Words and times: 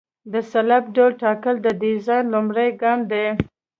د 0.33 0.33
سلب 0.51 0.83
ډول 0.95 1.11
ټاکل 1.21 1.55
د 1.61 1.67
ډیزاین 1.81 2.25
لومړی 2.33 2.69
ګام 2.81 2.99
دی 3.11 3.25